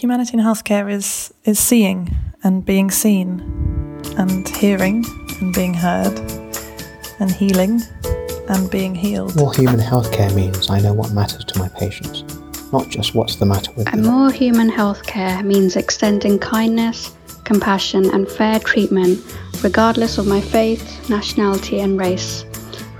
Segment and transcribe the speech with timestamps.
[0.00, 3.40] Humanity in healthcare is, is seeing and being seen,
[4.16, 5.04] and hearing
[5.42, 6.18] and being heard,
[7.18, 7.82] and healing
[8.48, 9.36] and being healed.
[9.36, 12.24] More human healthcare means I know what matters to my patients,
[12.72, 14.10] not just what's the matter with And them.
[14.10, 17.14] And more human healthcare means extending kindness,
[17.44, 19.22] compassion, and fair treatment
[19.62, 22.46] regardless of my faith, nationality, and race.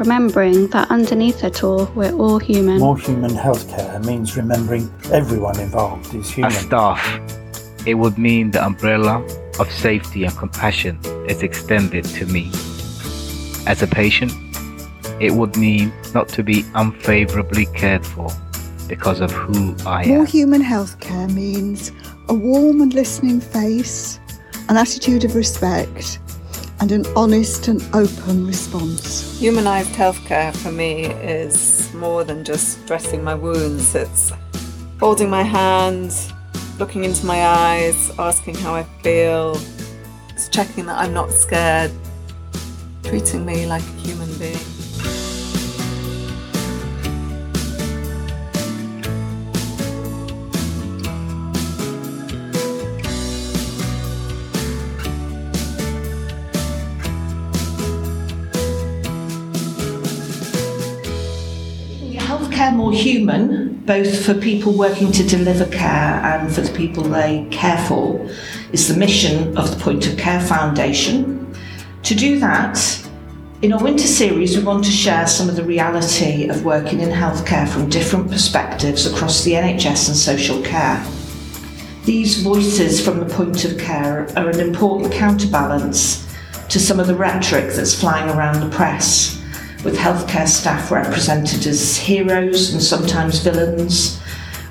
[0.00, 2.78] Remembering that underneath it all, we're all human.
[2.78, 6.52] More human healthcare means remembering everyone involved is human.
[6.52, 7.20] As staff,
[7.86, 9.22] it would mean the umbrella
[9.58, 12.50] of safety and compassion is extended to me.
[13.66, 14.32] As a patient,
[15.20, 18.30] it would mean not to be unfavorably cared for
[18.88, 20.08] because of who I am.
[20.08, 21.92] More human healthcare means
[22.30, 24.18] a warm and listening face,
[24.70, 26.20] an attitude of respect,
[26.80, 29.38] and an honest and open response.
[29.38, 33.94] Humanised healthcare for me is more than just dressing my wounds.
[33.94, 34.32] It's
[34.98, 36.14] holding my hand,
[36.78, 39.58] looking into my eyes, asking how I feel.
[40.30, 41.92] It's checking that I'm not scared,
[43.02, 44.58] treating me like a human being.
[62.90, 67.78] More human, both for people working to deliver care and for the people they care
[67.86, 68.28] for,
[68.72, 71.54] is the mission of the Point of Care Foundation.
[72.02, 72.78] To do that,
[73.62, 77.10] in our winter series, we want to share some of the reality of working in
[77.10, 81.04] healthcare from different perspectives across the NHS and social care.
[82.04, 86.26] These voices from the point of care are an important counterbalance
[86.70, 89.39] to some of the rhetoric that's flying around the press,
[89.84, 94.18] with healthcare staff represented as heroes and sometimes villains,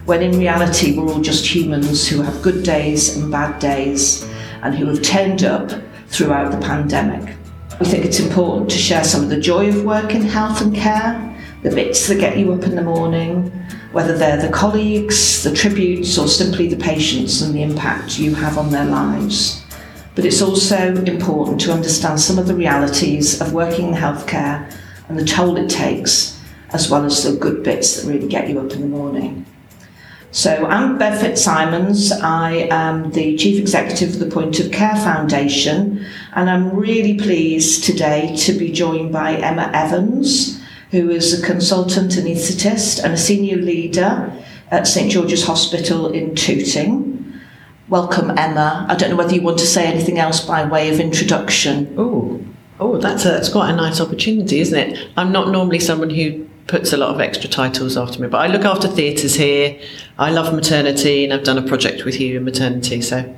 [0.05, 4.23] when in reality we're all just humans who have good days and bad days
[4.61, 5.71] and who have turned up
[6.07, 7.35] throughout the pandemic.
[7.79, 10.75] We think it's important to share some of the joy of work in health and
[10.75, 11.25] care,
[11.63, 13.49] the bits that get you up in the morning,
[13.91, 18.57] whether they're the colleagues, the tributes, or simply the patients and the impact you have
[18.57, 19.63] on their lives.
[20.13, 24.71] But it's also important to understand some of the realities of working in healthcare
[25.09, 26.39] and the toll it takes,
[26.69, 29.45] as well as the good bits that really get you up in the morning.
[30.31, 32.11] So I'm Bev Fitzsimons.
[32.11, 36.05] I am the Chief Executive of the Point of Care Foundation,
[36.35, 40.61] and I'm really pleased today to be joined by Emma Evans,
[40.91, 44.31] who is a consultant anaesthetist and a senior leader
[44.69, 47.33] at St George's Hospital in Tooting.
[47.87, 48.85] Welcome, Emma.
[48.87, 51.95] I don't know whether you want to say anything else by way of introduction.
[51.97, 52.39] Oh,
[52.79, 55.09] oh, that's a, that's quite a nice opportunity, isn't it?
[55.17, 58.47] I'm not normally someone who puts a lot of extra titles after me, but I
[58.47, 59.79] look after theatres here.
[60.17, 63.35] I love maternity, and I've done a project with you in maternity, so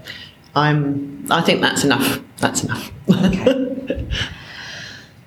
[0.56, 1.25] I'm.
[1.30, 2.19] I think that's enough.
[2.38, 2.91] That's enough.
[3.09, 4.07] Okay.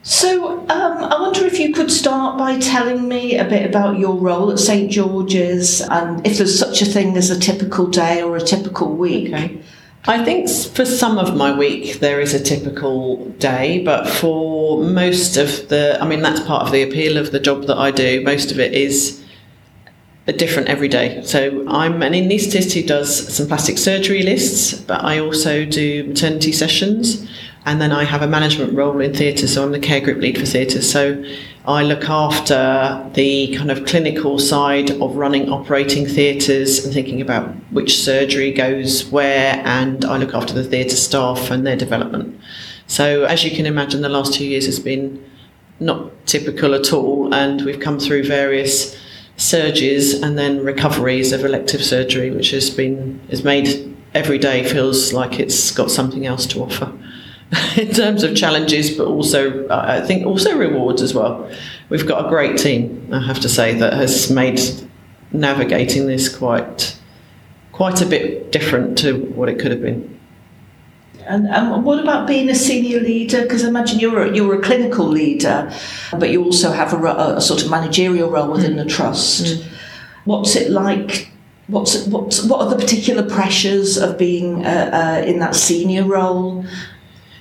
[0.06, 4.14] So, um, I wonder if you could start by telling me a bit about your
[4.14, 8.36] role at St George's and if there's such a thing as a typical day or
[8.36, 9.32] a typical week.
[9.32, 9.62] Okay.
[10.06, 15.38] I think for some of my week there is a typical day, but for most
[15.38, 18.22] of the, I mean, that's part of the appeal of the job that I do.
[18.22, 19.24] Most of it is
[20.26, 21.22] different every day.
[21.24, 26.52] So I'm an anaesthetist who does some plastic surgery lists, but I also do maternity
[26.52, 27.26] sessions.
[27.64, 30.36] And then I have a management role in theatre, so I'm the care group lead
[30.38, 30.82] for theatre.
[30.82, 31.24] So
[31.66, 37.54] I look after the kind of clinical side of running operating theatres and thinking about
[37.72, 42.38] which surgery goes where, and I look after the theatre staff and their development.
[42.86, 45.24] So as you can imagine, the last two years has been
[45.80, 48.94] not typical at all, and we've come through various
[49.38, 55.14] surges and then recoveries of elective surgery, which has been has made every day feels
[55.14, 56.92] like it's got something else to offer
[57.76, 61.50] in terms of challenges, but also uh, I think also rewards as well.
[61.88, 64.60] We've got a great team, I have to say, that has made
[65.32, 66.96] navigating this quite
[67.72, 70.10] quite a bit different to what it could have been.
[71.26, 73.42] And, and what about being a senior leader?
[73.42, 75.72] Because I imagine you're a, you're a clinical leader,
[76.12, 79.64] but you also have a, a sort of managerial role within the trust.
[80.24, 81.30] What's it like?
[81.66, 84.90] What's what's what are the particular pressures of being uh,
[85.22, 86.64] uh, in that senior role?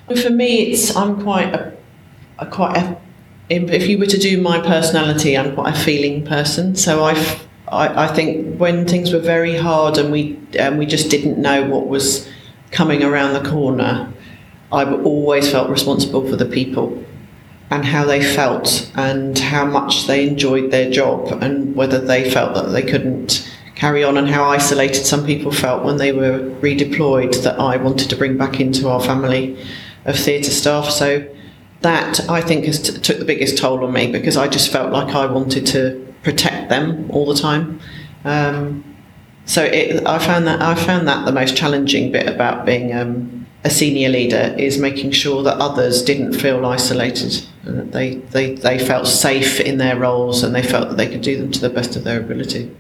[0.08, 1.74] For me, it's I'm quite a,
[2.38, 2.98] a quite a,
[3.50, 6.76] if you were to do my personality, I'm quite a feeling person.
[6.76, 7.14] So I,
[7.70, 11.66] I, I think when things were very hard and we and we just didn't know
[11.66, 12.30] what was
[12.72, 14.12] coming around the corner,
[14.74, 17.02] I always felt responsible for the people
[17.70, 22.54] and how they felt and how much they enjoyed their job and whether they felt
[22.56, 27.42] that they couldn't carry on and how isolated some people felt when they were redeployed
[27.44, 29.58] that I wanted to bring back into our family
[30.06, 30.90] of theatre staff.
[30.90, 31.28] So
[31.82, 34.92] that I think has t- took the biggest toll on me because I just felt
[34.92, 37.80] like I wanted to protect them all the time.
[38.24, 38.84] Um,
[39.46, 43.46] so it, I found that I found that the most challenging bit about being um,
[43.66, 48.78] a senior leader is making sure that others didn't feel isolated that they, they, they
[48.78, 51.70] felt safe in their roles and they felt that they could do them to the
[51.70, 52.76] best of their ability.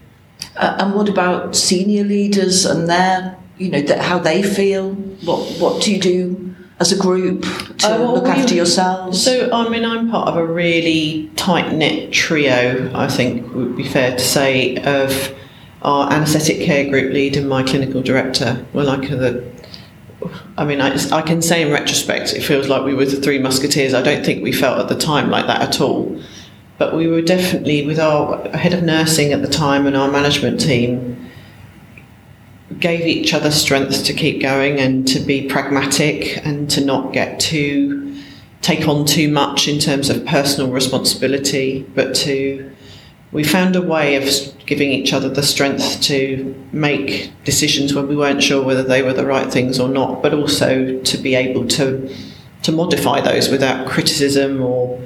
[0.57, 4.93] Uh, and what about senior leaders and their, you know, th- how they feel?
[5.23, 9.23] What what do you do as a group to Uh, well, look after yourselves?
[9.23, 13.87] So, I mean, I'm part of a really tight knit trio, I think would be
[13.87, 15.33] fair to say, of
[15.81, 18.65] our anaesthetic care group lead and my clinical director.
[18.73, 19.43] We're like the
[20.57, 23.39] I mean, I, I can say in retrospect, it feels like we were the three
[23.39, 23.93] musketeers.
[23.93, 26.21] I don't think we felt at the time like that at all.
[26.77, 30.59] But we were definitely, with our head of nursing at the time and our management
[30.59, 31.22] team,
[32.79, 37.39] gave each other strength to keep going and to be pragmatic and to not get
[37.39, 38.21] too,
[38.61, 42.71] take on too much in terms of personal responsibility, but to,
[43.31, 48.15] we found a way of giving each other the strength to make decisions when we
[48.15, 51.67] weren't sure whether they were the right things or not, but also to be able
[51.67, 52.13] to
[52.63, 54.97] to modify those without criticism or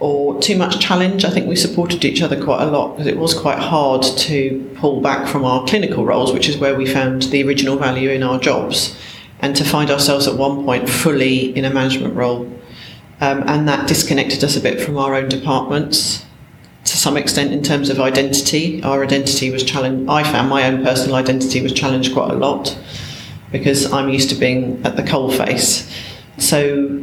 [0.00, 1.24] or too much challenge.
[1.24, 4.70] I think we supported each other quite a lot because it was quite hard to
[4.76, 8.22] pull back from our clinical roles, which is where we found the original value in
[8.22, 8.98] our jobs,
[9.40, 12.44] and to find ourselves at one point fully in a management role.
[13.20, 16.24] Um, and that disconnected us a bit from our own departments
[16.84, 18.82] to some extent in terms of identity.
[18.82, 20.10] Our identity was challenged.
[20.10, 22.76] I found my own personal identity was challenged quite a lot
[23.52, 25.90] because I'm used to being at the coalface.
[26.38, 27.00] So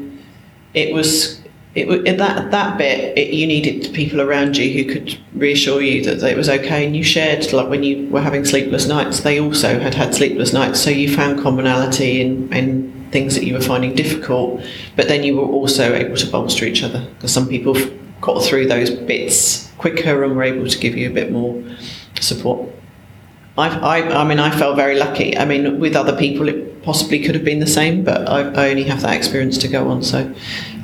[0.74, 1.41] it was
[1.74, 6.04] it, in that that bit it, you needed people around you who could reassure you
[6.04, 9.40] that it was okay and you shared like when you were having sleepless nights they
[9.40, 13.62] also had had sleepless nights so you found commonality in, in things that you were
[13.62, 14.62] finding difficult
[14.96, 17.76] but then you were also able to bolster each other because some people
[18.20, 21.64] got through those bits quicker and were able to give you a bit more
[22.20, 22.70] support
[23.58, 25.38] I, I, I mean, I felt very lucky.
[25.38, 28.70] I mean, with other people, it possibly could have been the same, but I, I
[28.70, 30.04] only have that experience to go on.
[30.04, 30.34] So,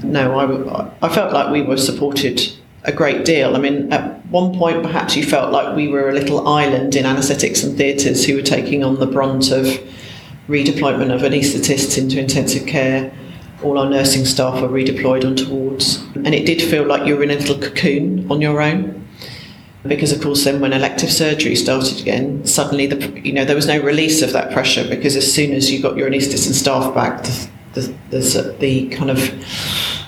[0.03, 2.41] no, I, I felt like we were supported
[2.83, 3.55] a great deal.
[3.55, 7.05] I mean, at one point, perhaps you felt like we were a little island in
[7.05, 9.65] anaesthetics and theatres who were taking on the brunt of
[10.47, 13.11] redeployment of anaesthetists into intensive care.
[13.63, 17.23] All our nursing staff were redeployed onto wards, and it did feel like you were
[17.23, 19.07] in a little cocoon on your own
[19.85, 23.67] because of course then when elective surgery started again suddenly the you know there was
[23.67, 26.93] no release of that pressure because as soon as you got your anaesthetist and staff
[26.93, 29.17] back the, the, the, the kind of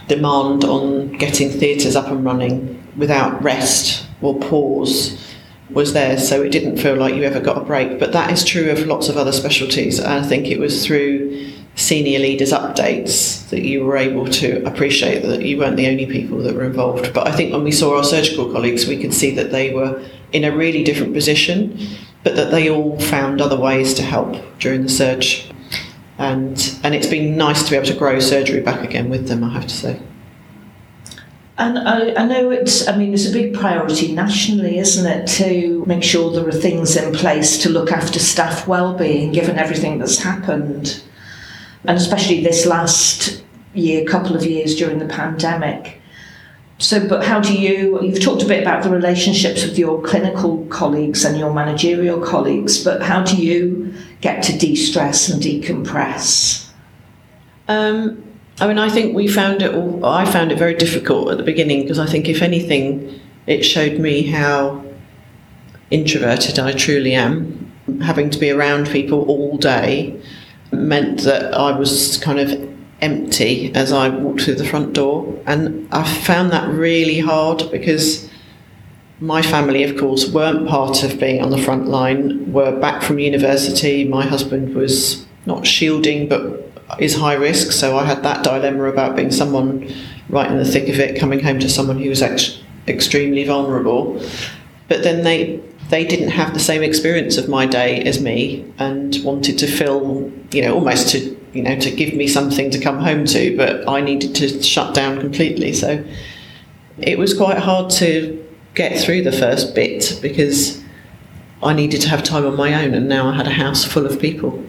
[0.09, 5.25] demand on getting theatres up and running without rest or pause
[5.69, 7.99] was there so it didn't feel like you ever got a break.
[7.99, 12.19] But that is true of lots of other specialties i think it was through senior
[12.19, 16.53] leaders updates that you were able to appreciate that you weren't the only people that
[16.55, 17.13] were involved.
[17.13, 20.03] But i think when we saw our surgical colleagues we could see that they were
[20.31, 21.79] in a really different position
[22.23, 25.49] but that they all found other ways to help during the surge
[26.19, 29.43] and and it's been nice to be able to grow surgery back again with them
[29.43, 29.99] i have to say
[31.59, 35.83] And I, I know it's, I mean, it's a big priority nationally, isn't it, to
[35.85, 40.19] make sure there are things in place to look after staff well-being, given everything that's
[40.19, 41.03] happened,
[41.83, 45.99] and especially this last year, couple of years during the pandemic.
[46.77, 48.01] So, but how do you?
[48.01, 52.81] You've talked a bit about the relationships with your clinical colleagues and your managerial colleagues,
[52.81, 56.69] but how do you get to de-stress and decompress?
[57.67, 58.23] Um,
[58.59, 61.43] I mean, I think we found it all, I found it very difficult at the
[61.43, 64.83] beginning because I think, if anything, it showed me how
[65.91, 67.71] introverted I truly am.
[68.01, 70.19] Having to be around people all day
[70.71, 72.69] meant that I was kind of
[73.01, 75.41] empty as I walked through the front door.
[75.45, 78.28] And I found that really hard because
[79.21, 83.19] my family, of course, weren't part of being on the front line, were back from
[83.19, 84.05] university.
[84.05, 87.71] My husband was not shielding, but is high risk.
[87.71, 89.93] So I had that dilemma about being someone
[90.29, 94.23] right in the thick of it, coming home to someone who was ex- extremely vulnerable.
[94.87, 99.17] But then they they didn't have the same experience of my day as me, and
[99.23, 102.99] wanted to fill, you know, almost to you know to give me something to come
[102.99, 103.57] home to.
[103.57, 105.73] But I needed to shut down completely.
[105.73, 106.05] So
[106.99, 108.38] it was quite hard to
[108.75, 110.83] get through the first bit because
[111.61, 114.05] I needed to have time on my own, and now I had a house full
[114.05, 114.63] of people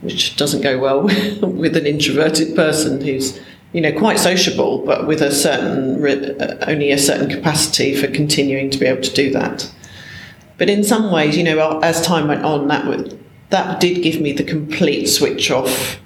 [0.00, 1.02] which doesn't go well
[1.42, 3.40] with an introverted person who's
[3.72, 8.68] you know quite sociable but with a certain uh, only a certain capacity for continuing
[8.70, 9.70] to be able to do that.
[10.58, 13.18] But in some ways, you know, as time went on, that would,
[13.50, 15.98] that did give me the complete switch off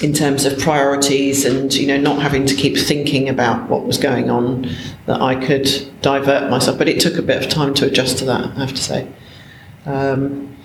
[0.00, 3.98] in terms of priorities and you know not having to keep thinking about what was
[3.98, 4.62] going on
[5.06, 5.68] that I could
[6.02, 6.78] divert myself.
[6.78, 9.08] But it took a bit of time to adjust to that I have to say.
[9.86, 10.56] Um,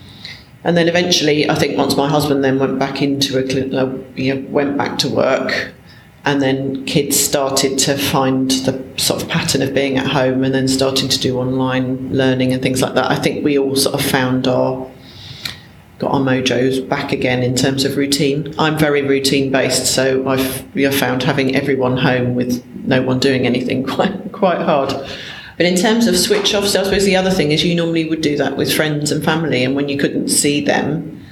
[0.63, 3.43] and then eventually I think once my husband then went back into a
[3.77, 5.73] uh, you know, went back to work
[6.25, 10.53] and then kids started to find the sort of pattern of being at home and
[10.53, 13.95] then starting to do online learning and things like that I think we all sort
[13.95, 14.89] of found our
[16.03, 18.53] got our mojos back again in terms of routine.
[18.59, 23.83] I'm very routine based, so I've found having everyone home with no one doing anything
[23.95, 24.89] quite quite hard.
[25.57, 28.09] But in terms of switch off, so I suppose the other thing is you normally
[28.09, 31.25] would do that with friends and family, and when you couldn't see them,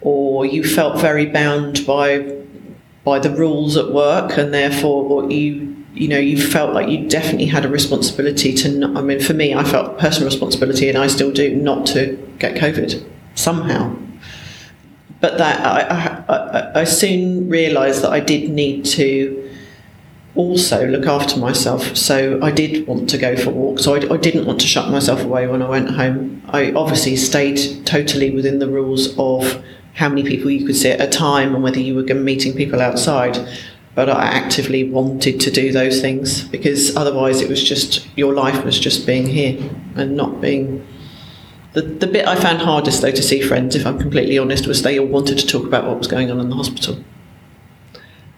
[0.00, 2.38] or you felt very bound by
[3.04, 7.08] by the rules at work, and therefore what you you know you felt like you
[7.08, 8.68] definitely had a responsibility to.
[8.70, 12.16] Not, I mean, for me, I felt personal responsibility, and I still do, not to
[12.38, 13.96] get COVID somehow.
[15.20, 19.50] But that I, I, I soon realised that I did need to
[20.34, 21.96] also look after myself.
[21.96, 23.84] So I did want to go for walks.
[23.84, 26.42] So I, I, didn't want to shut myself away when I went home.
[26.48, 29.62] I obviously stayed totally within the rules of
[29.94, 32.80] how many people you could see at a time and whether you were meeting people
[32.80, 33.38] outside.
[33.94, 38.64] But I actively wanted to do those things because otherwise it was just your life
[38.64, 40.86] was just being here and not being
[41.74, 44.82] the, the bit I found hardest, though, to see friends, if I'm completely honest, was
[44.82, 47.02] they all wanted to talk about what was going on in the hospital.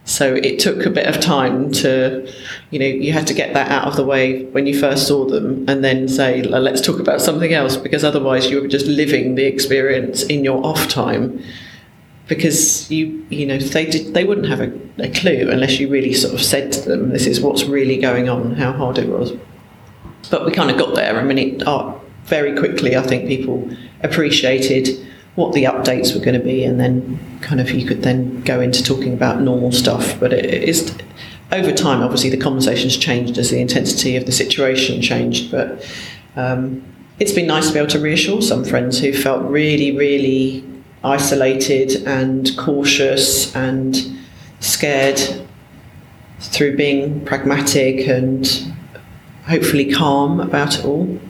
[0.07, 2.31] So it took a bit of time to,
[2.71, 5.25] you know, you had to get that out of the way when you first saw
[5.25, 9.35] them and then say, let's talk about something else, because otherwise you were just living
[9.35, 11.43] the experience in your off time.
[12.29, 16.13] Because you, you know, they did, they wouldn't have a, a clue unless you really
[16.13, 19.33] sort of said to them, this is what's really going on, how hard it was.
[20.31, 21.19] But we kind of got there.
[21.19, 23.71] I mean, it, our, very quickly, I think people
[24.03, 24.89] appreciated
[25.35, 28.61] what the updates were going to be, and then kind of you could then go
[28.61, 30.19] into talking about normal stuff.
[30.21, 30.97] But it is
[31.53, 35.51] over time, obviously, the conversations changed as the intensity of the situation changed.
[35.51, 35.85] But
[36.37, 36.85] um,
[37.19, 40.65] it's been nice to be able to reassure some friends who felt really, really
[41.03, 43.97] isolated and cautious and
[44.61, 45.21] scared
[46.41, 48.73] through being pragmatic and
[49.47, 51.21] hopefully calm about it all.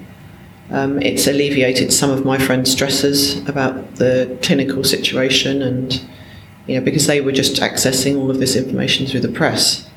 [0.71, 6.03] Um, it's alleviated some of my friends' stresses about the clinical situation, and
[6.67, 9.89] you know, because they were just accessing all of this information through the press,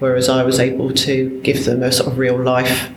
[0.00, 2.90] whereas I was able to give them a sort of real life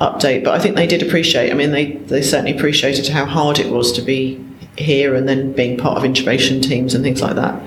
[0.00, 0.44] update.
[0.44, 1.50] But I think they did appreciate.
[1.50, 4.42] I mean, they they certainly appreciated how hard it was to be
[4.78, 7.62] here and then being part of intubation teams and things like that.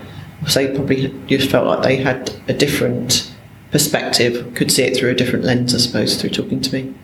[0.47, 3.31] So they probably just felt like they had a different
[3.69, 6.95] perspective, could see it through a different lens, I suppose, through talking to me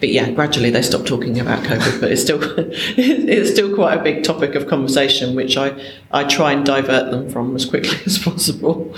[0.00, 4.02] but yeah, gradually they stopped talking about COVID, but it's still it's still quite a
[4.02, 5.80] big topic of conversation, which I
[6.10, 8.96] I try and divert them from as quickly as possible.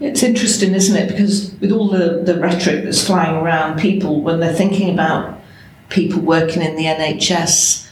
[0.00, 1.08] It's interesting, isn't it?
[1.08, 5.40] Because with all the, the rhetoric that's flying around, people when they're thinking about
[5.88, 7.88] people working in the NHS,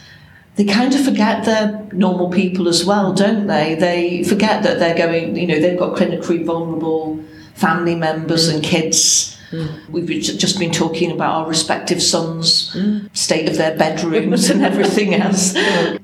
[0.55, 3.75] they kind of forget they're normal people as well, don't they?
[3.75, 7.23] They forget that they're going, you know, they've got clinically vulnerable
[7.55, 9.88] family members and kids Mm.
[9.88, 13.15] We've just been talking about our respective sons' mm.
[13.17, 15.55] state of their bedrooms and everything else.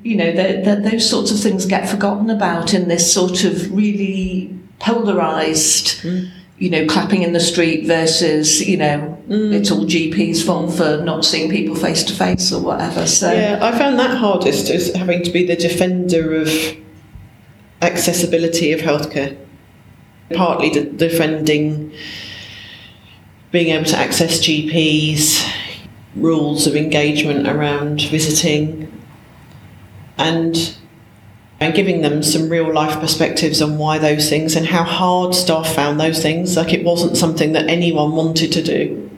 [0.02, 3.74] You know, they're, they're, those sorts of things get forgotten about in this sort of
[3.74, 6.02] really polarised.
[6.02, 6.30] Mm.
[6.58, 9.52] You know, clapping in the street versus, you know, mm.
[9.52, 13.04] it's all GP's fault for not seeing people face to face or whatever.
[13.04, 16.48] So yeah, I found that hardest is having to be the defender of
[17.80, 19.36] accessibility of healthcare,
[20.32, 21.92] partly de- defending
[23.52, 25.48] being able to access GPs,
[26.16, 28.90] rules of engagement around visiting,
[30.18, 30.76] and
[31.60, 35.72] and giving them some real life perspectives on why those things and how hard staff
[35.72, 36.56] found those things.
[36.56, 39.10] Like it wasn't something that anyone wanted to do.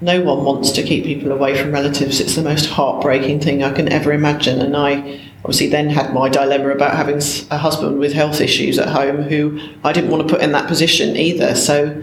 [0.00, 2.20] No one wants to keep people away from relatives.
[2.20, 4.60] It's the most heartbreaking thing I can ever imagine.
[4.60, 8.88] And I obviously then had my dilemma about having a husband with health issues at
[8.88, 11.54] home who I didn't want to put in that position either.
[11.54, 12.02] So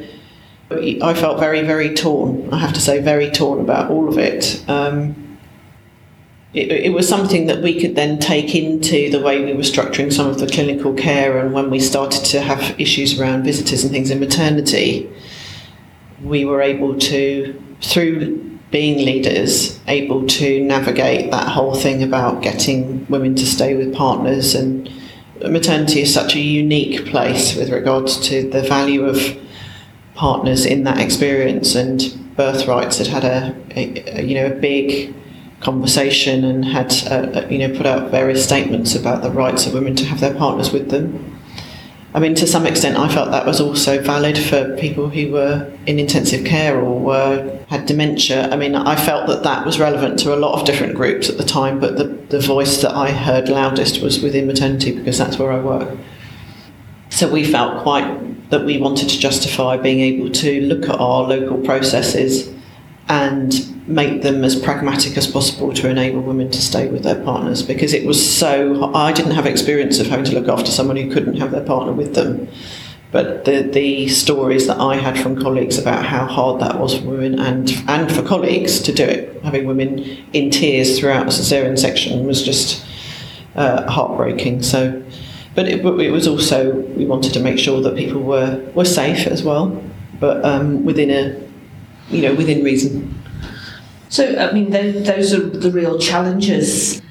[0.72, 2.50] I felt very, very torn.
[2.54, 4.64] I have to say, very torn about all of it.
[4.68, 5.38] Um,
[6.54, 10.12] it, it, was something that we could then take into the way we were structuring
[10.12, 13.92] some of the clinical care, and when we started to have issues around visitors and
[13.92, 15.10] things in maternity,
[16.22, 23.06] we were able to, through being leaders, able to navigate that whole thing about getting
[23.08, 24.54] women to stay with partners.
[24.54, 24.90] And
[25.50, 29.38] maternity is such a unique place with regards to the value of
[30.16, 32.02] partners in that experience, and
[32.36, 35.14] birthrights had had a, a, a you know a big
[35.62, 39.96] conversation and had uh, you know put out various statements about the rights of women
[39.96, 41.28] to have their partners with them.
[42.14, 45.72] I mean, to some extent, I felt that was also valid for people who were
[45.86, 48.50] in intensive care or were had dementia.
[48.52, 51.38] I mean, I felt that that was relevant to a lot of different groups at
[51.38, 55.40] the time, but the, the voice that I heard loudest was within maternity because that's
[55.40, 55.98] where I work.
[57.10, 61.24] So we felt quite that we wanted to justify being able to look at our
[61.24, 62.54] local processes
[63.08, 67.64] and make them as pragmatic as possible to enable women to stay with their partners.
[67.64, 71.12] Because it was so I didn't have experience of having to look after someone who
[71.12, 72.48] couldn't have their partner with them.
[73.12, 77.06] But the the stories that I had from colleagues about how hard that was for
[77.06, 80.00] women and and for colleagues to do it having women
[80.32, 82.86] in tears throughout a cesarean section was just
[83.56, 84.64] uh, heartbreaking.
[84.64, 85.04] So
[85.54, 89.28] but it, it, was also we wanted to make sure that people were were safe
[89.28, 89.84] as well
[90.20, 91.40] but um, within a
[92.10, 93.22] you know within reason
[94.12, 97.02] so, I mean, those are the real challenges.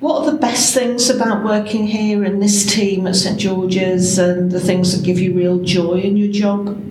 [0.00, 4.50] What are the best things about working here in this team at St George's and
[4.50, 6.82] the things that give you real joy in your job?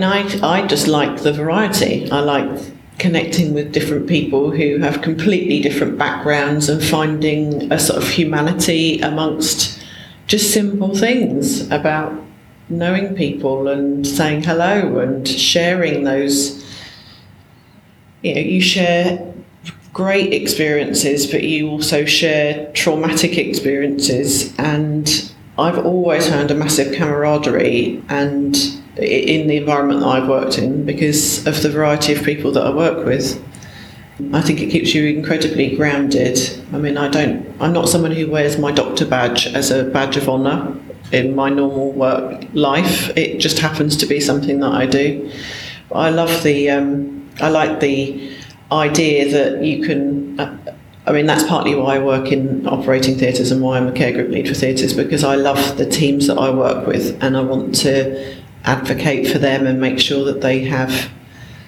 [0.00, 2.10] I, I just like the variety.
[2.10, 8.02] I like connecting with different people who have completely different backgrounds and finding a sort
[8.02, 9.82] of humanity amongst
[10.26, 12.12] just simple things about
[12.68, 16.64] knowing people and saying hello and sharing those
[18.22, 19.34] you know, you share
[19.92, 24.52] great experiences, but you also share traumatic experiences.
[24.58, 28.56] And I've always found a massive camaraderie and
[28.96, 32.70] in the environment that I've worked in because of the variety of people that I
[32.70, 33.42] work with.
[34.32, 36.38] I think it keeps you incredibly grounded.
[36.72, 40.16] I mean, I don't, I'm not someone who wears my doctor badge as a badge
[40.16, 40.76] of honour
[41.10, 43.10] in my normal work life.
[43.16, 45.30] It just happens to be something that I do.
[45.88, 48.36] But I love the, um, I like the
[48.70, 50.38] idea that you can.
[50.38, 50.58] Uh,
[51.06, 54.12] I mean, that's partly why I work in operating theatres and why I'm a care
[54.12, 57.42] group lead for theatres because I love the teams that I work with and I
[57.42, 61.10] want to advocate for them and make sure that they have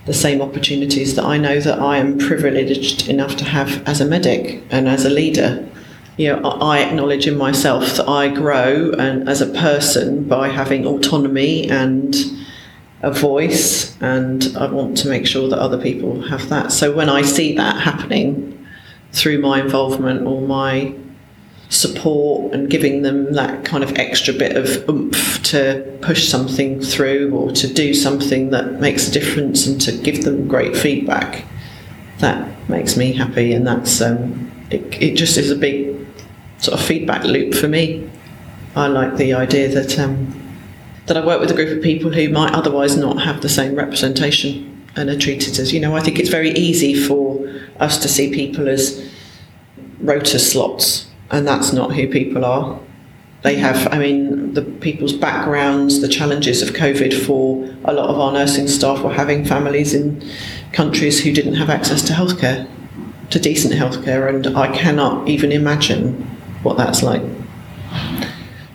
[0.07, 4.05] the same opportunities that I know that I am privileged enough to have as a
[4.07, 5.69] medic and as a leader.
[6.17, 10.87] You know, I acknowledge in myself that I grow and as a person by having
[10.87, 12.15] autonomy and
[13.03, 16.73] a voice, and I want to make sure that other people have that.
[16.73, 18.67] So when I see that happening
[19.13, 20.95] through my involvement or my
[21.69, 27.35] support and giving them that kind of extra bit of oomph to push something through
[27.35, 31.45] or to do something that makes a difference and to give them great feedback,
[32.19, 36.07] that makes me happy, and that's um, it, it just is a big
[36.59, 38.09] sort of feedback loop for me.
[38.75, 40.43] I like the idea that um,
[41.07, 43.75] that I work with a group of people who might otherwise not have the same
[43.75, 47.47] representation and are treated as, you know, I think it's very easy for
[47.79, 49.09] us to see people as
[50.01, 52.79] rota slots, and that's not who people are.
[53.43, 58.19] They have, I mean, the people's backgrounds, the challenges of COVID for a lot of
[58.19, 60.25] our nursing staff were having families in
[60.73, 62.69] countries who didn't have access to healthcare,
[63.31, 66.23] to decent healthcare, and I cannot even imagine
[66.63, 67.23] what that's like.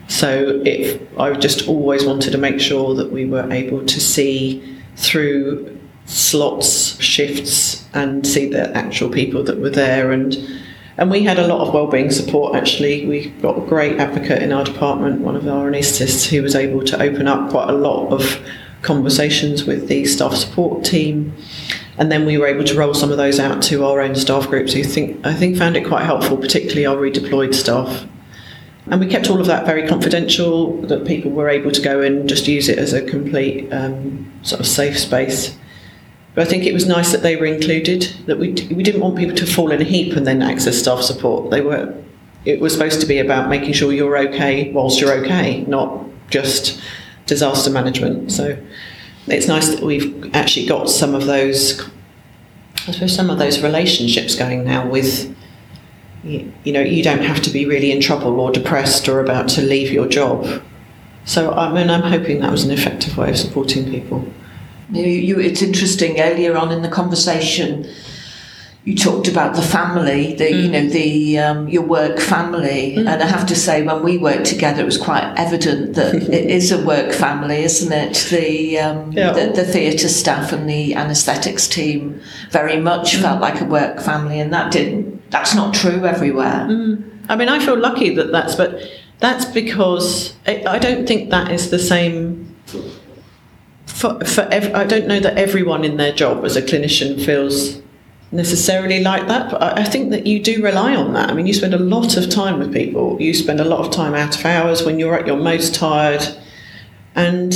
[0.08, 4.78] So if I just always wanted to make sure that we were able to see
[4.96, 10.36] through slots, shifts, and see the actual people that were there and
[11.02, 13.08] and we had a lot of wellbeing support actually.
[13.08, 16.84] We got a great advocate in our department, one of our anaesthetists, who was able
[16.84, 18.40] to open up quite a lot of
[18.84, 21.36] conversations with the staff support team.
[21.98, 24.48] And then we were able to roll some of those out to our own staff
[24.48, 28.06] groups who think I think found it quite helpful, particularly our redeployed staff.
[28.86, 32.30] And we kept all of that very confidential, that people were able to go and
[32.30, 35.58] just use it as a complete um, sort of safe space.
[36.34, 39.18] But I think it was nice that they were included, that we, we didn't want
[39.18, 41.52] people to fall in a heap and then access staff support.
[41.52, 41.94] They were,
[42.46, 46.82] it was supposed to be about making sure you're okay whilst you're okay, not just
[47.26, 48.32] disaster management.
[48.32, 48.58] So
[49.28, 51.82] it's nice that we've actually got some of those,
[52.88, 55.36] I suppose, some of those relationships going now with
[56.24, 59.62] you, know, you don't have to be really in trouble or depressed or about to
[59.62, 60.62] leave your job.
[61.26, 64.32] So I mean, I'm hoping that was an effective way of supporting people.
[64.92, 66.20] You, you, it's interesting.
[66.20, 67.88] Earlier on in the conversation,
[68.84, 70.64] you talked about the family, the mm.
[70.64, 73.08] you know the um, your work family, mm.
[73.08, 76.50] and I have to say when we worked together, it was quite evident that it
[76.50, 78.28] is a work family, isn't it?
[78.32, 79.34] The um, yeah.
[79.34, 83.22] the, the theatre staff and the anaesthetics team very much mm.
[83.22, 85.30] felt like a work family, and that didn't.
[85.30, 86.66] That's not true everywhere.
[86.68, 87.12] Mm.
[87.30, 88.82] I mean, I feel lucky that that's, but
[89.20, 92.51] that's because I don't think that is the same.
[94.02, 97.80] For, for ev- I don't know that everyone in their job as a clinician feels
[98.32, 101.30] necessarily like that, but I, I think that you do rely on that.
[101.30, 103.22] I mean, you spend a lot of time with people.
[103.22, 106.24] You spend a lot of time out of hours when you're at your most tired,
[107.14, 107.54] and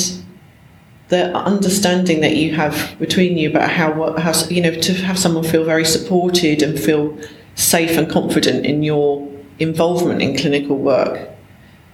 [1.08, 5.43] the understanding that you have between you about how how you know to have someone
[5.43, 7.17] feel very supported and feel
[7.55, 9.27] safe and confident in your
[9.58, 11.34] involvement in clinical work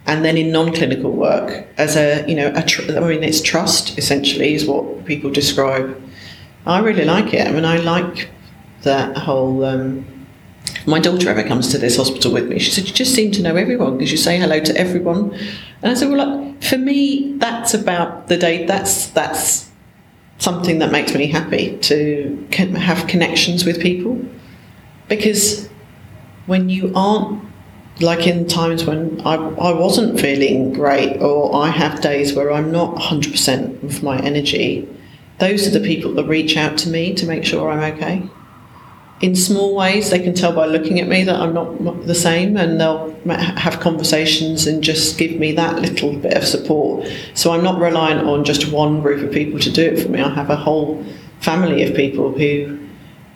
[0.08, 3.98] and then in non-clinical work as a you know a tr- I mean it's trust
[3.98, 6.02] essentially is what people describe.
[6.66, 7.48] I really like it.
[7.48, 8.30] I mean I like
[8.84, 10.06] that whole um,
[10.86, 12.60] my daughter ever comes to this hospital with me.
[12.60, 15.34] She said you just seem to know everyone because you say hello to everyone.
[15.82, 19.70] And I said well like, for me that's about the day that's that's
[20.40, 24.20] something that makes me happy to have connections with people.
[25.08, 25.70] Because
[26.48, 27.44] when you aren't
[28.02, 32.72] like in times when I, I wasn't feeling great or I have days where I'm
[32.72, 34.88] not 100% of my energy,
[35.40, 38.24] those are the people that reach out to me to make sure I'm okay.
[39.22, 42.58] In small ways, they can tell by looking at me that I'm not the same,
[42.58, 47.08] and they'll have conversations and just give me that little bit of support.
[47.36, 50.22] So I'm not reliant on just one group of people to do it for me.
[50.22, 51.06] I have a whole
[51.40, 52.80] family of people who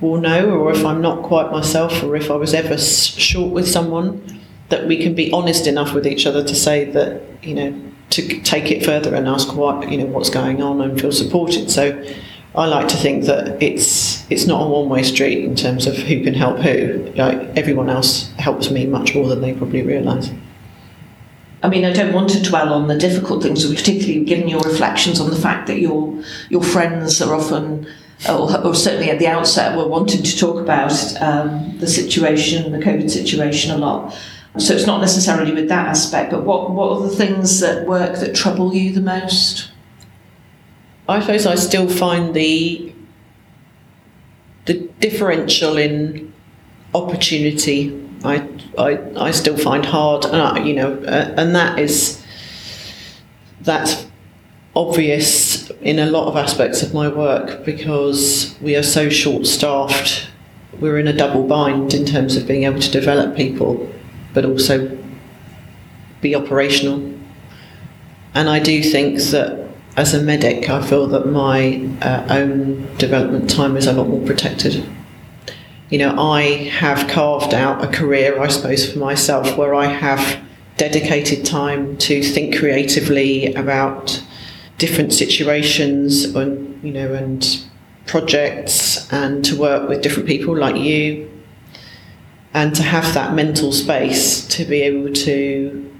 [0.01, 3.67] will know, or if I'm not quite myself, or if I was ever short with
[3.67, 4.23] someone,
[4.69, 8.41] that we can be honest enough with each other to say that you know to
[8.41, 11.69] take it further and ask what you know what's going on and feel supported.
[11.69, 12.03] So
[12.55, 15.95] I like to think that it's it's not a one way street in terms of
[15.97, 17.11] who can help who.
[17.15, 20.31] Like everyone else helps me much more than they probably realise.
[21.61, 25.19] I mean, I don't want to dwell on the difficult things, particularly given your reflections
[25.19, 27.87] on the fact that your your friends are often,
[28.29, 32.77] or, or certainly at the outset, were wanting to talk about um, the situation, the
[32.77, 34.15] COVID situation, a lot.
[34.57, 38.19] So it's not necessarily with that aspect, but what, what are the things that work
[38.19, 39.69] that trouble you the most?
[41.09, 42.93] I suppose I still find the
[44.65, 46.33] the differential in
[46.93, 48.01] opportunity.
[48.23, 52.23] I I, I still find hard, and I, you know, uh, and that is
[53.61, 54.07] that's
[54.75, 60.27] obvious in a lot of aspects of my work because we are so short staffed.
[60.79, 63.91] We're in a double bind in terms of being able to develop people
[64.35, 64.95] but also
[66.21, 66.97] be operational.
[68.35, 69.67] And I do think that
[69.97, 74.23] as a medic, I feel that my uh, own development time is a lot more
[74.27, 74.87] protected.
[75.89, 76.41] You know, I
[76.81, 80.43] have carved out a career, I suppose, for myself where I have
[80.77, 84.21] dedicated time to think creatively about
[84.77, 87.65] different situations and you know and
[88.07, 91.31] projects and to work with different people like you
[92.55, 95.91] and to have that mental space to be able to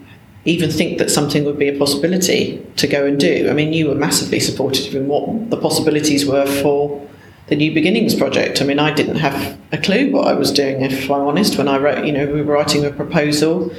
[0.45, 3.49] even think that something would be a possibility to go and do.
[3.49, 7.05] I mean, you were massively supportive in what the possibilities were for
[7.47, 8.61] the New Beginnings project.
[8.61, 11.67] I mean, I didn't have a clue what I was doing, if I'm honest, when
[11.67, 13.69] I wrote, you know, we were writing a proposal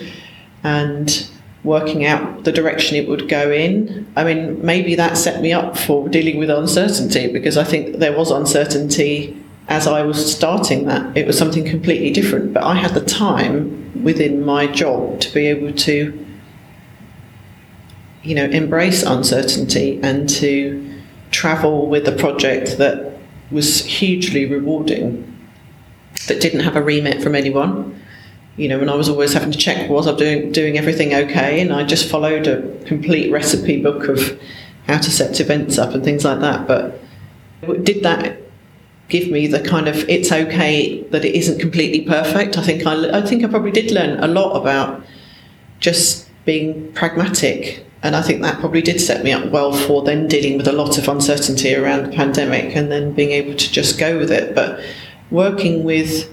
[0.62, 1.30] and
[1.64, 4.06] working out the direction it would go in.
[4.16, 8.16] I mean, maybe that set me up for dealing with uncertainty because I think there
[8.16, 12.54] was uncertainty as I was starting that, it was something completely different.
[12.54, 16.26] But I had the time within my job to be able to,
[18.22, 21.00] you know, embrace uncertainty and to
[21.32, 23.18] travel with a project that
[23.50, 25.32] was hugely rewarding,
[26.28, 28.00] that didn't have a remit from anyone.
[28.56, 31.60] You know, and I was always having to check was I doing doing everything okay,
[31.60, 34.40] and I just followed a complete recipe book of
[34.86, 36.66] how to set events up and things like that.
[36.66, 38.38] But did that
[39.08, 42.58] give me the kind of it's okay that it isn't completely perfect.
[42.58, 45.04] I think I, I think I probably did learn a lot about
[45.80, 50.26] just being pragmatic, and I think that probably did set me up well for then
[50.26, 53.98] dealing with a lot of uncertainty around the pandemic, and then being able to just
[53.98, 54.54] go with it.
[54.54, 54.80] But
[55.30, 56.32] working with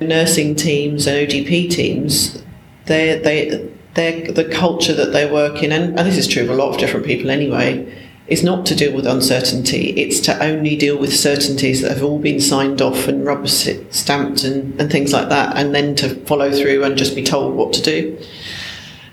[0.00, 2.42] nursing teams and ODP teams,
[2.86, 6.50] they they they the culture that they work in, and, and this is true of
[6.50, 7.86] a lot of different people anyway
[8.30, 12.20] is not to deal with uncertainty, it's to only deal with certainties that have all
[12.20, 16.50] been signed off and rubber stamped and, and things like that, and then to follow
[16.52, 18.16] through and just be told what to do.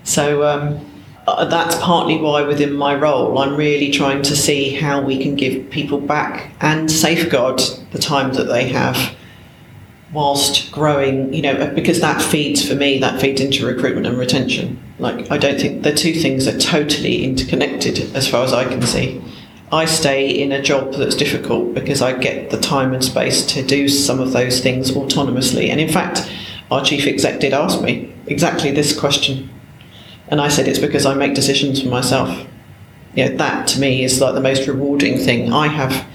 [0.04, 0.80] So um,
[1.26, 5.34] uh, that's partly why within my role I'm really trying to see how we can
[5.34, 9.14] give people back and safeguard the time that they have
[10.12, 14.82] whilst growing, you know, because that feeds for me, that feeds into recruitment and retention.
[14.98, 18.82] Like, I don't think the two things are totally interconnected as far as I can
[18.82, 19.22] see.
[19.70, 23.62] I stay in a job that's difficult because I get the time and space to
[23.62, 25.68] do some of those things autonomously.
[25.68, 26.30] And in fact,
[26.70, 29.50] our chief exec did ask me exactly this question.
[30.28, 32.46] And I said, it's because I make decisions for myself.
[33.14, 35.52] You know, that to me is like the most rewarding thing.
[35.52, 36.06] I have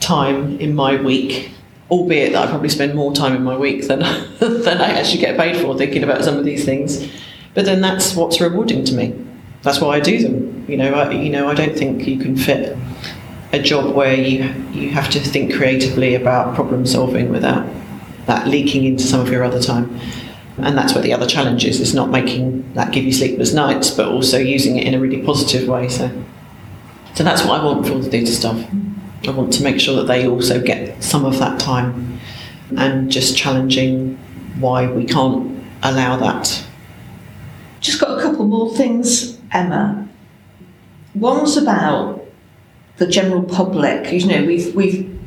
[0.00, 1.50] time in my week
[1.90, 4.00] albeit that I probably spend more time in my week than
[4.40, 7.08] than I actually get paid for thinking about some of these things.
[7.54, 9.14] But then that's what's rewarding to me.
[9.62, 10.66] That's why I do them.
[10.68, 12.76] You know, I, you know, I don't think you can fit
[13.52, 17.66] a job where you you have to think creatively about problem solving without
[18.26, 19.98] that leaking into some of your other time.
[20.58, 23.90] And that's where the other challenge is, is not making that give you sleepless nights,
[23.90, 25.88] but also using it in a really positive way.
[25.88, 26.10] So,
[27.14, 28.64] so that's what I want for all the theatre staff.
[29.26, 32.20] I want to make sure that they also get some of that time
[32.76, 34.16] and just challenging
[34.60, 36.64] why we can't allow that.
[37.84, 40.08] Just got a couple more things, Emma.
[41.14, 42.26] One's about
[42.96, 44.10] the general public.
[44.10, 45.20] You know, we've we've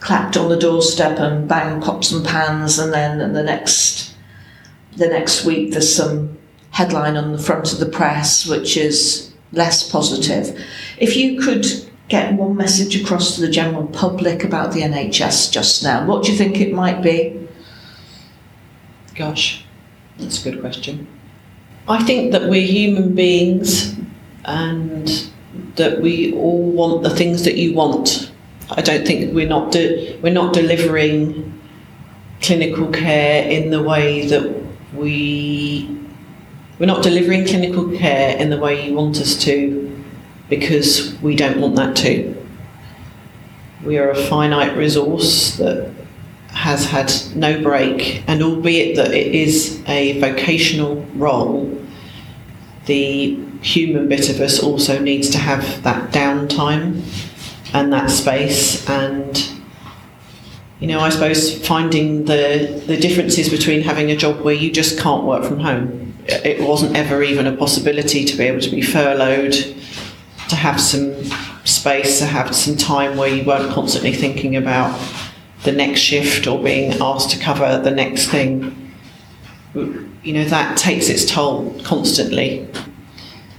[0.00, 4.14] clapped on the doorstep and bang pots and pans, and then the next
[4.96, 6.38] the next week there's some
[6.70, 10.58] headline on the front of the press which is less positive.
[10.96, 11.66] If you could
[12.08, 16.32] get one message across to the general public about the NHS just now, what do
[16.32, 17.46] you think it might be?
[19.14, 19.66] Gosh,
[20.16, 21.06] that's a good question.
[21.88, 23.96] I think that we're human beings
[24.44, 25.30] and
[25.76, 28.30] that we all want the things that you want.
[28.70, 31.58] I don't think we're not de- we're not delivering
[32.42, 34.54] clinical care in the way that
[34.94, 35.98] we
[36.78, 40.04] we're not delivering clinical care in the way you want us to
[40.50, 42.34] because we don't want that to.
[43.82, 45.92] We are a finite resource that
[46.48, 51.78] has had no break, and albeit that it is a vocational role,
[52.86, 57.02] the human bit of us also needs to have that downtime
[57.74, 59.50] and that space and
[60.80, 64.98] you know i suppose finding the the differences between having a job where you just
[64.98, 66.14] can't work from home.
[66.26, 69.52] It wasn't ever even a possibility to be able to be furloughed
[70.50, 71.14] to have some
[71.64, 74.98] space to have some time where you weren't constantly thinking about
[75.64, 78.92] the next shift or being asked to cover the next thing
[79.74, 82.68] you know that takes its toll constantly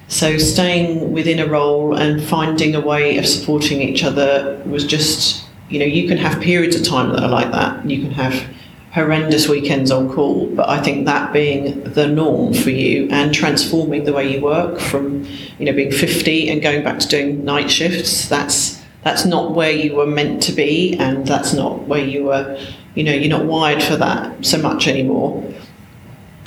[0.09, 5.45] so staying within a role and finding a way of supporting each other was just,
[5.69, 7.87] you know, you can have periods of time that are like that.
[7.87, 8.43] You can have
[8.91, 14.05] horrendous weekends on call, but I think that being the norm for you and transforming
[14.05, 15.25] the way you work from,
[15.59, 19.71] you know, being 50 and going back to doing night shifts, that's that's not where
[19.71, 22.59] you were meant to be and that's not where you were,
[22.95, 25.43] you know, you're not wired for that so much anymore.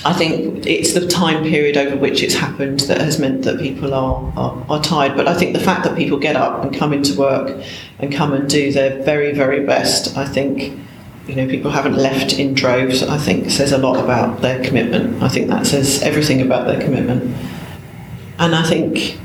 [0.05, 3.93] I think it's the time period over which it's happened that has meant that people
[3.93, 5.15] are, are, are, tired.
[5.15, 7.63] But I think the fact that people get up and come into work
[7.99, 10.77] and come and do their very, very best, I think,
[11.25, 15.23] you know, people haven't left in droves, I think says a lot about their commitment.
[15.23, 17.33] I think that says everything about their commitment.
[18.39, 19.17] And I think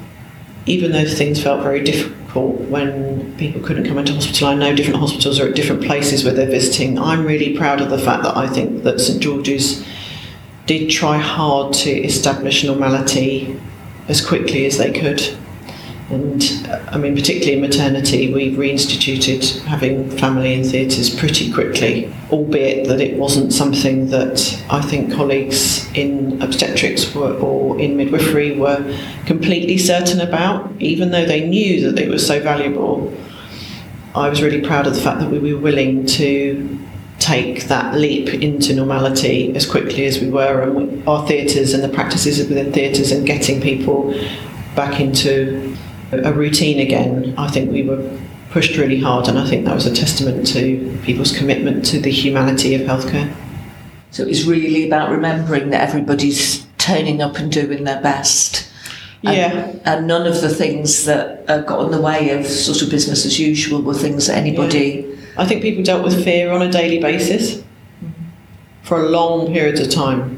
[0.66, 1.82] even though things felt very
[2.28, 6.24] difficult when people couldn't come into hospital, I know different hospitals are at different places
[6.24, 6.98] where they're visiting.
[6.98, 9.84] I'm really proud of the fact that I think that St George's
[10.66, 13.58] did try hard to establish normality
[14.08, 15.20] as quickly as they could.
[16.10, 16.42] And
[16.90, 23.00] I mean, particularly in maternity, we reinstituted having family in theatres pretty quickly, albeit that
[23.00, 28.82] it wasn't something that I think colleagues in obstetrics were, or in midwifery were
[29.26, 33.14] completely certain about, even though they knew that it was so valuable.
[34.14, 36.78] I was really proud of the fact that we were willing to
[37.18, 41.88] take that leap into normality as quickly as we were, and our theatres and the
[41.90, 44.14] practices within theatres and getting people
[44.74, 45.76] back into
[46.12, 47.34] a routine again.
[47.36, 48.18] I think we were
[48.50, 52.10] pushed really hard, and I think that was a testament to people's commitment to the
[52.10, 53.34] humanity of healthcare.
[54.10, 58.70] So it's really about remembering that everybody's turning up and doing their best.
[59.20, 59.52] Yeah.
[59.52, 62.88] And, and none of the things that uh, got in the way of sort of
[62.90, 65.06] business as usual were things that anybody.
[65.06, 67.62] Yeah I think people dealt with fear on a daily basis
[68.82, 70.36] for a long periods of time.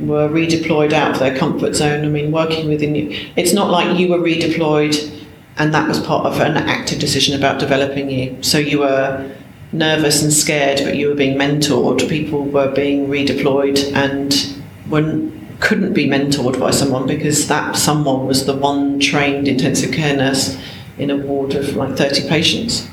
[0.00, 2.04] Were redeployed out of their comfort zone.
[2.04, 5.24] I mean, working within you, it's not like you were redeployed
[5.56, 8.42] and that was part of an active decision about developing you.
[8.42, 9.30] So you were
[9.72, 12.08] nervous and scared, but you were being mentored.
[12.08, 15.30] People were being redeployed and were,
[15.60, 20.60] couldn't be mentored by someone because that someone was the one trained intensive care nurse
[20.98, 22.88] in a ward of like 30 patients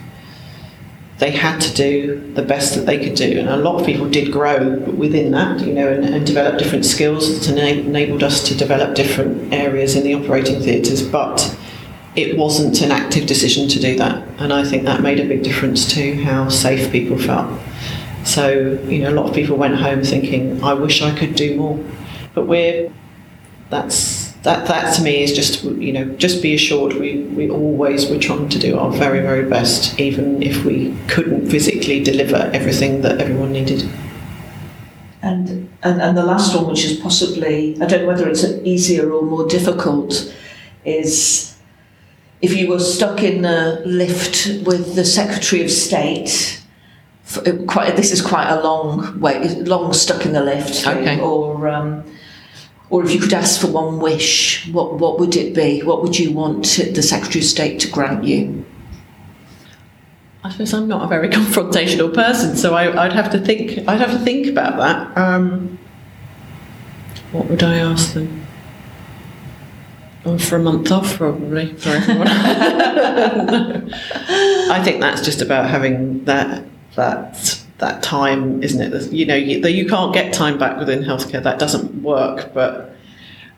[1.22, 3.38] they had to do the best that they could do.
[3.38, 6.84] And a lot of people did grow within that, you know, and, and develop different
[6.84, 11.08] skills that enabled us to develop different areas in the operating theatres.
[11.08, 11.56] But
[12.16, 14.28] it wasn't an active decision to do that.
[14.40, 17.62] And I think that made a big difference to how safe people felt.
[18.26, 21.56] So, you know, a lot of people went home thinking, I wish I could do
[21.56, 21.86] more.
[22.34, 22.92] But we're,
[23.70, 28.10] that's that that to me is just you know just be assured we, we always
[28.10, 33.02] we're trying to do our very very best even if we couldn't physically deliver everything
[33.02, 33.88] that everyone needed
[35.22, 39.12] and and, and the last one which is possibly i don't know whether it's easier
[39.12, 40.34] or more difficult
[40.86, 41.56] is
[42.42, 46.64] if you were stuck in a lift with the secretary of state
[47.68, 51.20] quite this is quite a long way long stuck in the lift okay.
[51.20, 52.04] or um,
[52.92, 55.82] or if you could ask for one wish, what, what would it be?
[55.82, 58.66] What would you want the Secretary of State to grant you?
[60.44, 63.88] I suppose I'm not a very confrontational person, so I, would have to think.
[63.88, 65.18] I'd have to think about that.
[65.18, 65.80] Um,
[67.32, 68.46] what would I ask them?
[70.26, 72.28] Oh, for a month off, probably for everyone.
[74.70, 79.12] I think that's just about having that that that time, isn't it?
[79.12, 81.44] You know, you, you can't get time back within healthcare.
[81.44, 82.54] That doesn't work.
[82.54, 82.96] But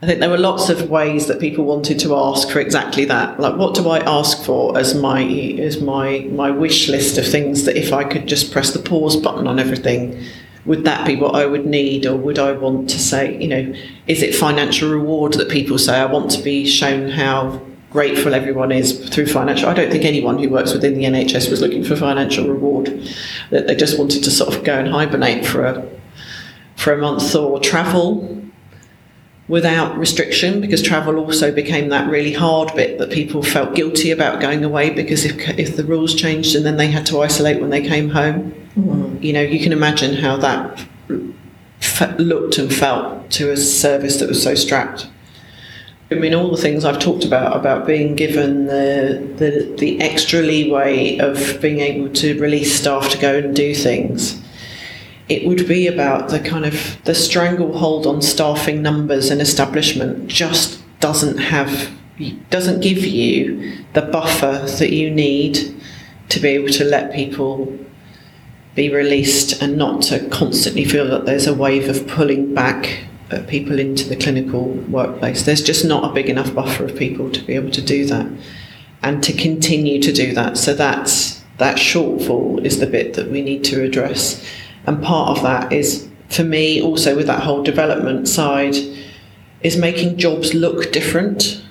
[0.01, 3.39] I think there were lots of ways that people wanted to ask for exactly that.
[3.39, 7.65] Like, what do I ask for as my as my my wish list of things
[7.65, 10.21] that if I could just press the pause button on everything,
[10.65, 13.73] would that be what I would need, or would I want to say, you know,
[14.07, 17.61] is it financial reward that people say I want to be shown how
[17.93, 19.69] grateful everyone is through financial.
[19.69, 22.87] I don't think anyone who works within the NHS was looking for financial reward.
[23.51, 25.89] That they just wanted to sort of go and hibernate for a
[26.75, 28.41] for a month or travel
[29.47, 34.41] without restriction because travel also became that really hard bit that people felt guilty about
[34.41, 37.69] going away because if, if the rules changed and then they had to isolate when
[37.69, 39.21] they came home mm-hmm.
[39.21, 40.85] you know you can imagine how that
[42.17, 45.09] looked and felt to a service that was so strapped
[46.11, 50.41] I mean, all the things I've talked about about being given the, the the extra
[50.41, 54.41] leeway of being able to release staff to go and do things.
[55.29, 60.81] It would be about the kind of the stranglehold on staffing numbers and establishment just
[60.99, 61.89] doesn't have
[62.49, 65.75] doesn't give you the buffer that you need
[66.29, 67.77] to be able to let people
[68.75, 73.05] be released and not to constantly feel that there's a wave of pulling back
[73.47, 75.43] people into the clinical workplace.
[75.43, 78.27] There's just not a big enough buffer of people to be able to do that
[79.01, 80.57] and to continue to do that.
[80.57, 84.45] So that's that shortfall is the bit that we need to address.
[84.85, 88.75] And part of that is for me also with that whole development side
[89.61, 91.63] is making jobs look different.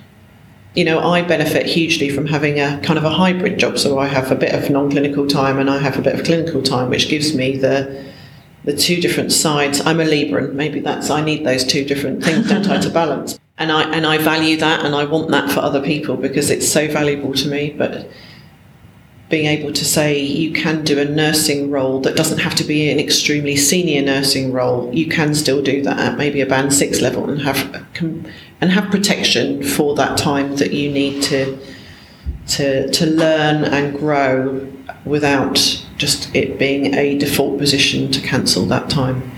[0.73, 3.77] You know, I benefit hugely from having a kind of a hybrid job.
[3.77, 6.25] So I have a bit of non clinical time and I have a bit of
[6.25, 8.12] clinical time, which gives me the
[8.63, 9.81] the two different sides.
[9.81, 12.89] I'm a Libra, and maybe that's I need those two different things, don't I, to
[13.01, 13.39] balance.
[13.57, 16.67] And I and I value that, and I want that for other people because it's
[16.67, 17.71] so valuable to me.
[17.71, 18.09] But
[19.29, 22.91] being able to say you can do a nursing role that doesn't have to be
[22.91, 27.01] an extremely senior nursing role, you can still do that at maybe a band six
[27.01, 27.85] level and have
[28.61, 31.57] and have protection for that time that you need to
[32.47, 34.67] to to learn and grow
[35.05, 39.31] without just it being a default position to cancel that time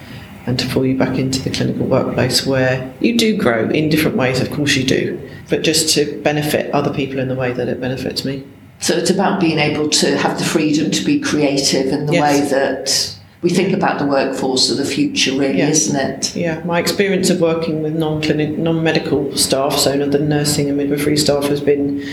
[0.47, 4.15] and to pull you back into the clinical workplace where you do grow in different
[4.15, 7.67] ways, of course you do, but just to benefit other people in the way that
[7.67, 8.45] it benefits me.
[8.79, 12.21] So it's about being able to have the freedom to be creative in the yes.
[12.21, 15.69] way that we think about the workforce of the future, really, yeah.
[15.69, 16.35] isn't it?
[16.35, 21.45] Yeah, my experience of working with non-clinic, non-medical staff, so the nursing and midwifery staff,
[21.45, 22.03] has been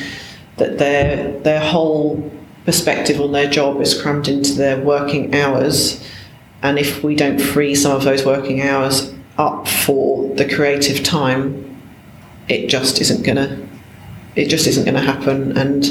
[0.63, 2.31] that their their whole
[2.65, 6.03] perspective on their job is crammed into their working hours.
[6.63, 11.81] And if we don't free some of those working hours up for the creative time,
[12.49, 13.59] it just isn't gonna
[14.37, 15.57] it just isn't gonna happen.
[15.59, 15.85] And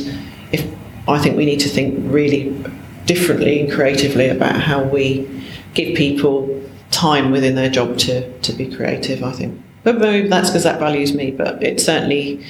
[0.52, 0.66] if
[1.08, 2.56] I think we need to think really
[3.06, 5.28] differently and creatively about how we
[5.74, 9.62] give people time within their job to, to be creative, I think.
[9.84, 12.46] But maybe that's because that values me, but it certainly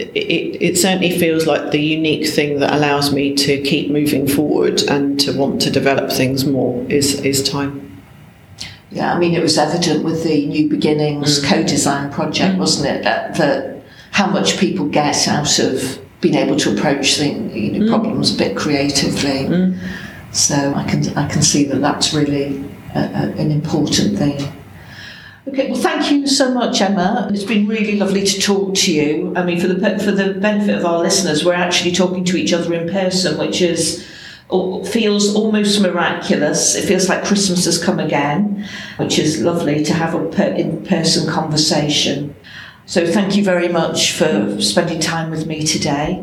[0.00, 4.82] it, it certainly feels like the unique thing that allows me to keep moving forward
[4.82, 8.02] and to want to develop things more is, is time.
[8.90, 11.48] Yeah, I mean, it was evident with the New Beginnings mm.
[11.48, 12.58] co design project, mm.
[12.58, 13.04] wasn't it?
[13.04, 13.82] That, that,
[14.12, 17.88] how much people get out of being able to approach things, you know, mm.
[17.88, 19.46] problems a bit creatively.
[19.46, 19.78] Mm.
[20.32, 24.52] So I can, I can see that that's really a, a, an important thing.
[25.48, 27.28] Okay, well, thank you so much, Emma.
[27.32, 29.32] It's been really lovely to talk to you.
[29.34, 32.52] I mean, for the for the benefit of our listeners, we're actually talking to each
[32.52, 34.06] other in person, which is
[34.92, 36.74] feels almost miraculous.
[36.74, 38.68] It feels like Christmas has come again,
[38.98, 42.34] which is lovely to have a in person conversation.
[42.84, 46.22] So, thank you very much for spending time with me today.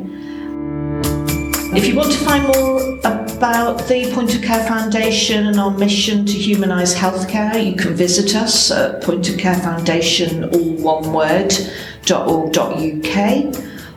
[1.78, 6.26] If you want to find more about the Point of Care Foundation and our mission
[6.26, 11.54] to humanise healthcare, you can visit us at Point of Care Foundation, all one word,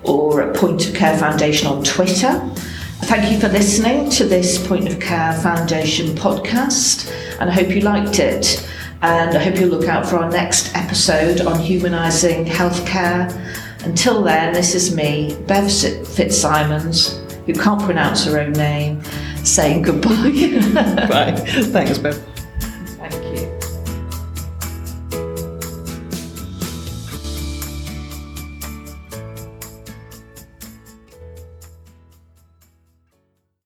[0.02, 2.38] or at Point of Care Foundation on Twitter.
[3.04, 7.10] Thank you for listening to this Point of Care Foundation podcast,
[7.40, 8.68] and I hope you liked it.
[9.00, 13.34] And I hope you'll look out for our next episode on humanising healthcare.
[13.86, 17.19] Until then, this is me, Bev Fitzsimons,
[17.52, 19.02] who can't pronounce her own name,
[19.44, 20.10] saying goodbye.
[21.08, 21.34] Bye.
[21.36, 22.16] Thanks, Bev.
[22.98, 23.59] Thank you.